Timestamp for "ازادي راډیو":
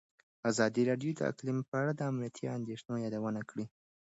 0.49-1.11